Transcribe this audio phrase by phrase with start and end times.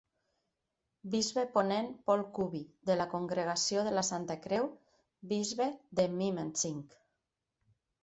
[1.15, 4.69] Bisbe Ponen Paul Kubi, de la Congregació de la Santa Creu,
[5.37, 6.87] bisbe de Mymensingh.